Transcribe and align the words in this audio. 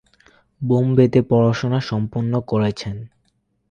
বোম্বেতে 0.61 1.19
পড়াশোনা 1.21 1.79
সম্পন্ন 1.81 2.33
করেছেন। 2.41 2.95